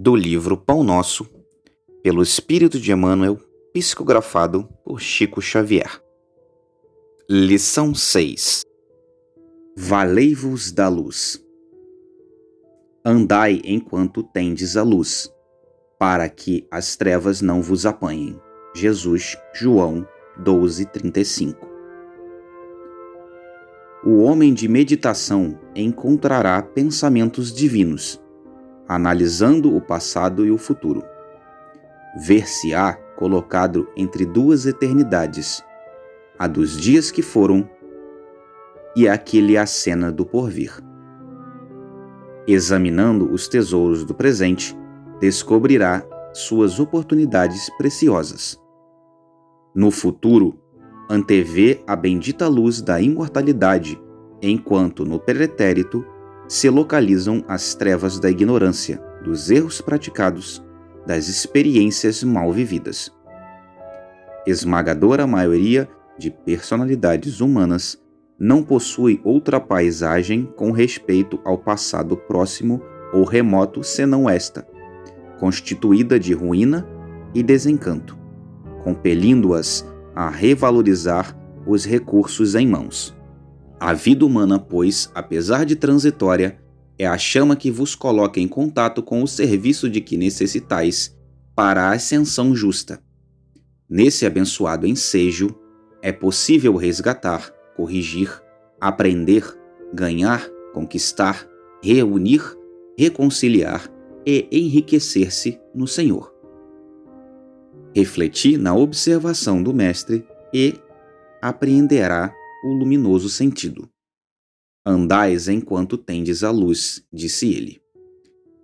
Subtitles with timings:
[0.00, 1.28] do livro Pão Nosso,
[2.02, 3.38] pelo Espírito de Emmanuel,
[3.70, 6.02] psicografado por Chico Xavier.
[7.28, 8.62] Lição 6
[9.76, 11.44] Valei-vos da luz.
[13.04, 15.30] Andai enquanto tendes a luz,
[15.98, 18.40] para que as trevas não vos apanhem.
[18.74, 20.08] Jesus, João
[20.42, 21.58] 12:35.
[24.02, 28.18] O homem de meditação encontrará pensamentos divinos
[28.90, 31.04] analisando o passado e o futuro.
[32.26, 35.62] Ver-se-á colocado entre duas eternidades,
[36.36, 37.70] a dos dias que foram
[38.96, 40.72] e a que lhe acena do porvir.
[42.48, 44.76] Examinando os tesouros do presente,
[45.20, 48.60] descobrirá suas oportunidades preciosas.
[49.72, 50.58] No futuro,
[51.08, 54.02] antevê a bendita luz da imortalidade,
[54.42, 56.04] enquanto no pretérito
[56.50, 60.60] se localizam as trevas da ignorância, dos erros praticados,
[61.06, 63.14] das experiências mal vividas.
[64.44, 68.02] Esmagadora maioria de personalidades humanas
[68.36, 74.66] não possui outra paisagem com respeito ao passado próximo ou remoto senão esta,
[75.38, 76.84] constituída de ruína
[77.32, 78.18] e desencanto,
[78.82, 81.32] compelindo-as a revalorizar
[81.64, 83.19] os recursos em mãos.
[83.80, 86.60] A vida humana, pois, apesar de transitória,
[86.98, 91.16] é a chama que vos coloca em contato com o serviço de que necessitais
[91.54, 93.02] para a ascensão justa.
[93.88, 95.58] Nesse abençoado ensejo,
[96.02, 98.30] é possível resgatar, corrigir,
[98.78, 99.44] aprender,
[99.94, 101.48] ganhar, conquistar,
[101.82, 102.42] reunir,
[102.98, 103.90] reconciliar
[104.26, 106.34] e enriquecer-se no Senhor.
[107.96, 110.22] Refleti na observação do Mestre
[110.52, 110.74] e
[111.40, 113.88] apreenderá o luminoso sentido.
[114.84, 117.80] Andais enquanto tendes a luz, disse ele.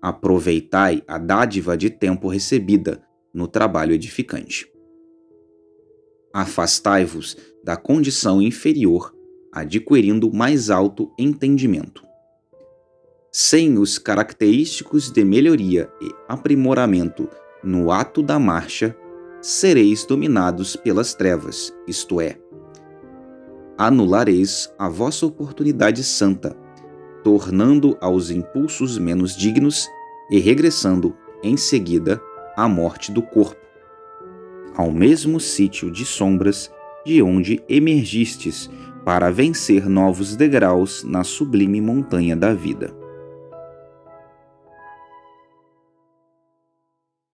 [0.00, 4.70] Aproveitai a dádiva de tempo recebida no trabalho edificante.
[6.32, 9.14] Afastai-vos da condição inferior,
[9.52, 12.04] adquirindo mais alto entendimento.
[13.32, 17.28] Sem os característicos de melhoria e aprimoramento
[17.62, 18.96] no ato da marcha,
[19.40, 22.38] sereis dominados pelas trevas, isto é,
[23.76, 26.56] anulareis a vossa oportunidade santa,
[27.22, 29.88] tornando aos impulsos menos dignos
[30.30, 32.20] e regressando, em seguida,
[32.56, 33.60] à morte do corpo,
[34.76, 36.70] ao mesmo sítio de sombras
[37.04, 38.70] de onde emergistes
[39.04, 43.03] para vencer novos degraus na sublime montanha da vida.